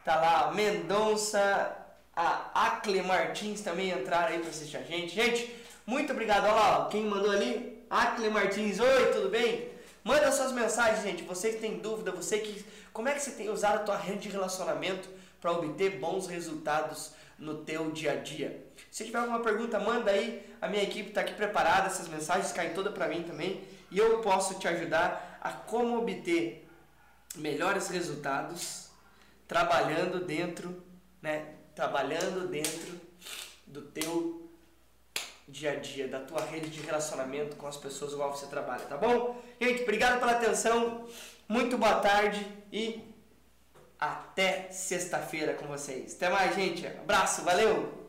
Tá 0.04 0.16
lá 0.20 0.52
Mendonça, 0.52 1.78
a 2.14 2.68
Acle 2.68 3.02
Martins 3.02 3.62
também 3.62 3.90
entraram 3.90 4.34
aí 4.34 4.40
para 4.40 4.50
assistir 4.50 4.76
a 4.76 4.82
gente. 4.82 5.16
Gente, 5.16 5.56
muito 5.86 6.12
obrigado. 6.12 6.44
Olha 6.44 6.54
lá, 6.54 6.90
quem 6.90 7.06
mandou 7.06 7.32
ali? 7.32 7.82
Acle 7.90 8.30
Martins, 8.30 8.80
oi, 8.80 9.14
tudo 9.14 9.30
bem? 9.30 9.70
Manda 10.04 10.30
suas 10.32 10.52
mensagens, 10.52 11.04
gente. 11.04 11.24
Você 11.24 11.54
que 11.54 11.60
tem 11.60 11.78
dúvida, 11.78 12.12
você 12.12 12.40
que. 12.40 12.66
Como 12.92 13.08
é 13.08 13.14
que 13.14 13.22
você 13.22 13.32
tem 13.32 13.50
usado 13.50 13.76
a 13.76 13.84
tua 13.84 13.98
rede 13.98 14.24
de 14.24 14.30
relacionamento 14.30 15.08
para 15.40 15.54
obter 15.54 16.00
bons 16.00 16.28
resultados 16.28 17.14
no 17.40 17.64
teu 17.64 17.90
dia 17.90 18.12
a 18.12 18.16
dia? 18.16 18.62
Se 18.92 19.06
tiver 19.06 19.20
alguma 19.20 19.40
pergunta, 19.40 19.80
manda 19.80 20.12
aí. 20.12 20.54
A 20.62 20.68
minha 20.68 20.84
equipe 20.84 21.10
está 21.10 21.22
aqui 21.22 21.34
preparada, 21.34 21.88
essas 21.88 22.10
mensagens 22.10 22.52
caem 22.52 22.74
todas 22.74 22.94
para 22.94 23.08
mim 23.08 23.24
também. 23.24 23.64
E 23.90 23.98
eu 23.98 24.20
posso 24.20 24.56
te 24.60 24.68
ajudar 24.68 25.40
a 25.42 25.52
como 25.52 25.98
obter 25.98 26.68
melhores 27.36 27.88
resultados 27.88 28.83
trabalhando 29.48 30.24
dentro, 30.26 30.84
né? 31.22 31.56
Trabalhando 31.76 32.48
dentro 32.48 33.00
do 33.66 33.82
teu 33.82 34.52
dia 35.48 35.72
a 35.72 35.76
dia, 35.76 36.08
da 36.08 36.20
tua 36.20 36.42
rede 36.42 36.70
de 36.70 36.82
relacionamento 36.82 37.56
com 37.56 37.68
as 37.68 37.78
pessoas 37.78 38.14
igual 38.14 38.36
você 38.36 38.48
trabalha, 38.48 38.86
tá 38.86 38.98
bom? 38.98 39.42
Gente, 39.60 39.84
obrigado 39.84 40.20
pela 40.20 40.34
atenção, 40.34 41.08
muito 41.48 41.78
boa 41.78 41.96
tarde 41.96 42.46
e 42.72 43.02
até 44.00 44.70
sexta-feira 44.72 45.54
com 45.54 45.68
vocês. 45.68 46.16
Até 46.16 46.30
mais, 46.30 46.56
gente. 46.56 46.86
Abraço, 46.88 47.42
valeu! 47.44 48.03